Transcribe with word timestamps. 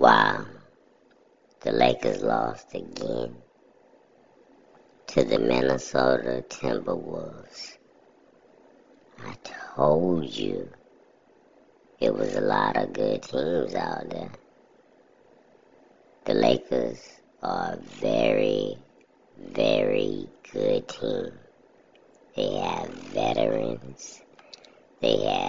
Wow. 0.00 0.46
The 1.60 1.72
Lakers 1.72 2.22
lost 2.22 2.74
again 2.74 3.36
to 5.08 5.24
the 5.24 5.38
Minnesota 5.38 6.42
Timberwolves. 6.48 7.76
I 9.22 9.34
told 9.74 10.24
you 10.24 10.70
it 11.98 12.14
was 12.14 12.34
a 12.34 12.40
lot 12.40 12.78
of 12.78 12.94
good 12.94 13.20
teams 13.20 13.74
out 13.74 14.08
there. 14.08 14.32
The 16.24 16.32
Lakers 16.32 17.06
are 17.42 17.74
a 17.74 17.78
very, 18.00 18.78
very 19.36 20.30
good 20.50 20.88
team. 20.88 21.32
They 22.36 22.54
have 22.54 22.88
veterans. 22.88 24.22
They 25.02 25.18
have 25.26 25.39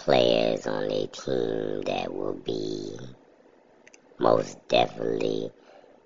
players 0.00 0.66
on 0.66 0.88
their 0.88 1.06
team 1.08 1.82
that 1.82 2.10
will 2.10 2.32
be 2.32 2.98
most 4.18 4.56
definitely 4.68 5.50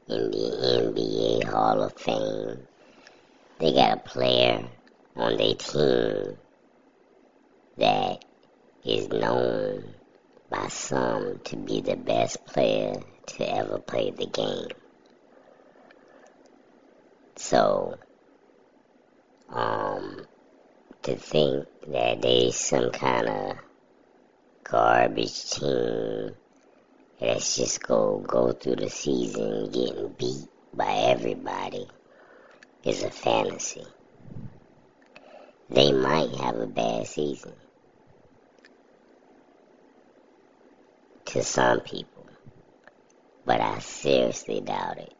in 0.08 0.30
the 0.32 0.90
NBA 0.92 1.48
Hall 1.48 1.80
of 1.80 1.92
Fame. 1.92 2.66
They 3.60 3.72
got 3.72 3.98
a 3.98 4.00
player 4.00 4.64
on 5.14 5.36
their 5.36 5.54
team 5.54 6.36
that 7.76 8.24
is 8.84 9.08
known 9.10 9.94
by 10.50 10.66
some 10.66 11.38
to 11.44 11.56
be 11.56 11.80
the 11.80 11.96
best 11.96 12.44
player 12.46 12.96
to 13.26 13.56
ever 13.56 13.78
play 13.78 14.10
the 14.10 14.26
game. 14.26 14.76
So, 17.36 17.94
um, 19.50 20.26
to 21.02 21.14
think 21.14 21.66
that 21.86 22.22
there's 22.22 22.56
some 22.56 22.90
kind 22.90 23.28
of 23.28 23.56
garbage 24.64 25.50
team 25.50 26.34
that's 27.20 27.56
just 27.56 27.82
go 27.82 28.18
go 28.26 28.52
through 28.52 28.76
the 28.76 28.90
season 28.90 29.70
getting 29.70 30.08
beat 30.18 30.48
by 30.72 30.92
everybody 30.92 31.86
is 32.84 33.02
a 33.02 33.10
fantasy. 33.10 33.86
They 35.70 35.92
might 35.92 36.34
have 36.36 36.56
a 36.56 36.66
bad 36.66 37.06
season. 37.06 37.52
To 41.26 41.42
some 41.42 41.80
people. 41.80 42.26
But 43.46 43.60
I 43.60 43.78
seriously 43.78 44.60
doubt 44.60 44.98
it. 44.98 45.14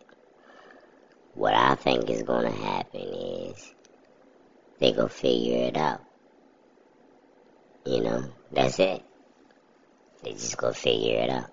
What 1.35 1.55
I 1.55 1.75
think 1.75 2.09
is 2.11 2.23
to 2.23 2.51
happen 2.51 3.01
is 3.01 3.75
they 4.79 4.93
go 4.93 5.09
figure 5.09 5.67
it 5.67 5.77
out. 5.77 6.03
You 7.85 8.03
know, 8.03 8.25
that's 8.53 8.79
it. 8.79 9.03
They 10.25 10.33
just 10.33 10.57
go 10.57 10.73
figure 10.73 11.21
it 11.21 11.29
out. 11.29 11.51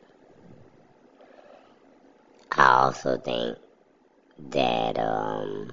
I 2.53 2.83
also 2.83 3.17
think 3.17 3.57
that 4.49 4.97
um, 4.97 5.71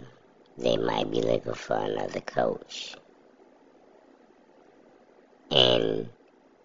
they 0.57 0.77
might 0.77 1.09
be 1.09 1.21
looking 1.23 1.55
for 1.55 1.77
another 1.77 2.21
coach. 2.21 2.97
And 5.53 6.09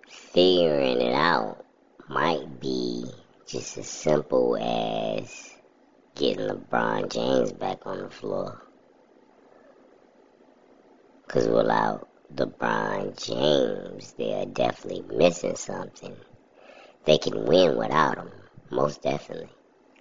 figuring 0.10 1.02
it 1.02 1.14
out 1.14 1.64
might 2.10 2.60
be 2.60 3.06
just 3.48 3.78
as 3.78 3.88
simple 3.88 4.58
as 4.58 5.52
getting 6.16 6.48
LeBron 6.48 7.12
James 7.12 7.52
back 7.52 7.86
on 7.86 8.00
the 8.00 8.10
floor. 8.10 8.60
Because 11.28 11.48
without 11.48 12.08
LeBron 12.36 13.16
James, 13.24 14.14
they 14.14 14.34
are 14.34 14.46
definitely 14.48 15.04
missing 15.16 15.56
something. 15.56 16.16
They 17.06 17.20
can 17.20 17.46
win 17.46 17.78
without 17.78 18.18
him, 18.18 18.32
most 18.72 19.04
definitely. 19.04 19.52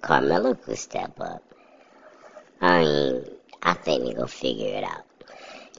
Carmelo 0.00 0.54
could 0.54 0.78
step 0.78 1.20
up. 1.20 1.42
I 2.58 2.80
mean, 2.80 3.24
I 3.62 3.74
think 3.74 4.04
they 4.04 4.14
gonna 4.14 4.28
figure 4.28 4.78
it 4.78 4.84
out. 4.84 5.04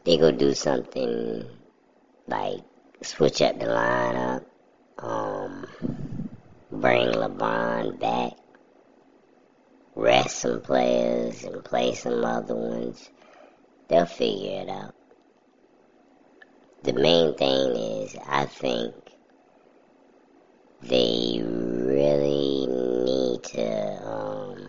They 0.03 0.18
gonna 0.18 0.38
do 0.38 0.53
something 0.53 1.44
like 2.28 2.59
switch 3.02 3.42
up 3.42 3.58
the 3.58 3.66
lineup, 3.66 4.46
um, 5.00 5.66
bring 6.72 7.08
LeBron 7.08 8.00
back, 8.00 8.34
rest 9.96 10.38
some 10.38 10.62
players 10.62 11.44
and 11.46 11.63
play 11.63 11.96
some 11.96 12.24
other 12.24 12.56
ones. 12.56 13.09
They'll 13.88 14.06
figure 14.06 14.62
it 14.62 14.69
out. 14.69 14.94
The 16.84 16.92
main 16.92 17.34
thing 17.36 17.78
is, 17.78 18.18
I 18.28 18.46
think 18.46 18.94
they 20.82 21.42
really 21.42 22.68
need 22.68 23.44
to 23.44 24.06
um, 24.06 24.68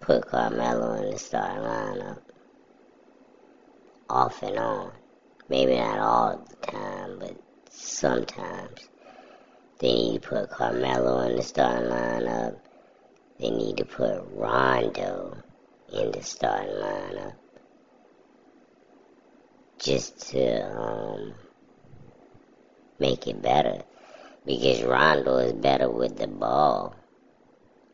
put 0.00 0.26
Carmelo 0.26 1.02
in 1.02 1.10
the 1.10 1.18
starting 1.18 1.62
lineup 1.62 2.18
off 4.10 4.42
and 4.42 4.58
on. 4.58 4.92
Maybe 5.48 5.76
not 5.76 5.98
all 5.98 6.46
the 6.46 6.66
time, 6.66 7.18
but 7.20 7.40
sometimes. 7.70 8.90
They 9.78 9.94
need 9.94 10.22
to 10.22 10.28
put 10.28 10.50
Carmelo 10.50 11.20
in 11.20 11.36
the 11.36 11.42
starting 11.42 11.88
lineup. 11.88 12.58
They 13.38 13.48
need 13.48 13.78
to 13.78 13.86
put 13.86 14.26
Rondo 14.34 15.38
in 15.90 16.12
the 16.12 16.22
starting 16.22 16.74
lineup. 16.74 17.32
Just 19.78 20.30
to 20.30 20.78
um, 20.78 21.34
make 22.98 23.26
it 23.26 23.40
better. 23.40 23.82
Because 24.44 24.82
Rondo 24.82 25.36
is 25.36 25.52
better 25.52 25.90
with 25.90 26.16
the 26.16 26.26
ball 26.26 26.96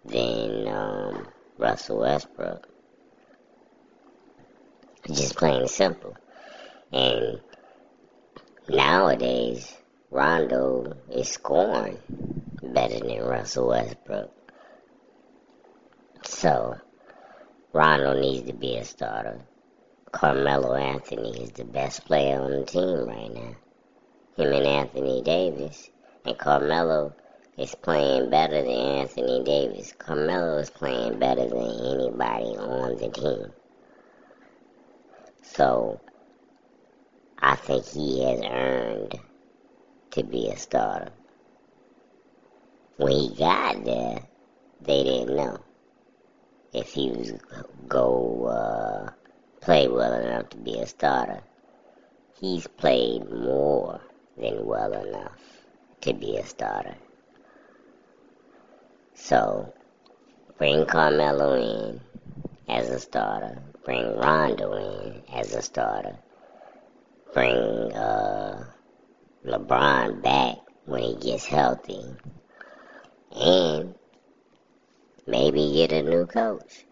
than 0.05 0.69
um, 0.69 1.29
Russell 1.59 2.01
Westbrook. 2.01 2.69
Just 5.11 5.37
plain 5.37 5.61
and 5.61 5.71
simple. 5.71 6.17
And 6.93 7.41
nowadays, 8.69 9.75
Rondo 10.11 10.97
is 11.11 11.29
scoring 11.29 11.99
better 12.63 13.01
than 13.01 13.23
Russell 13.23 13.69
Westbrook. 13.69 14.31
So, 16.25 16.77
Rondo 17.73 18.19
needs 18.19 18.47
to 18.47 18.55
be 18.55 18.77
a 18.77 18.85
starter. 18.85 19.41
Carmelo 20.15 20.77
Anthony 20.77 21.43
is 21.43 21.51
the 21.51 21.65
best 21.65 22.05
player 22.05 22.41
on 22.41 22.53
the 22.53 22.65
team 22.65 23.05
right 23.05 23.35
now. 23.35 23.57
Him 24.37 24.53
and 24.53 24.65
Anthony 24.65 25.23
Davis. 25.23 25.91
And 26.25 26.39
Carmelo 26.39 27.13
is 27.59 27.75
playing 27.75 28.31
better 28.31 28.63
than 28.63 28.71
Anthony 28.71 29.43
Davis. 29.43 29.93
Carmelo 29.99 30.59
is 30.59 30.71
playing 30.71 31.19
better 31.19 31.49
than 31.49 31.59
anybody 31.59 32.57
on 32.57 32.97
the 32.97 33.09
team. 33.09 33.53
So, 35.43 36.01
I 37.41 37.57
think 37.57 37.85
he 37.85 38.23
has 38.23 38.41
earned 38.45 39.19
to 40.13 40.23
be 40.23 40.49
a 40.49 40.57
starter. 40.57 41.11
When 42.99 43.11
he 43.11 43.35
got 43.37 43.85
there, 43.85 44.21
they 44.81 45.03
didn't 45.03 45.35
know 45.35 45.59
if 46.73 46.93
he 46.93 47.11
was 47.11 47.33
go 47.89 48.45
uh, 48.47 49.24
play 49.65 49.89
well 49.89 50.13
enough 50.13 50.51
to 50.51 50.59
be 50.59 50.79
a 50.79 50.87
starter. 50.87 51.41
He's 52.39 52.67
played 52.67 53.31
more 53.31 53.99
than 54.37 54.67
well 54.67 54.93
enough 54.93 55.41
to 56.03 56.13
be 56.13 56.37
a 56.37 56.45
starter. 56.45 56.97
So, 59.15 59.73
bring 60.59 60.85
Carmelo 60.85 61.55
in 61.55 62.01
as 62.69 62.91
a 62.91 63.01
starter. 63.01 63.63
Bring 63.87 64.15
Rondo 64.17 64.75
in 64.75 65.23
as 65.33 65.55
a 65.55 65.63
starter. 65.63 66.19
Bring 67.33 67.55
uh, 67.95 68.67
LeBron 69.47 70.23
back 70.23 70.59
when 70.85 71.03
he 71.03 71.15
gets 71.17 71.47
healthy. 71.47 72.05
And 73.35 73.95
maybe 75.27 75.73
get 75.73 75.93
a 75.93 76.03
new 76.03 76.27
coach. 76.27 76.85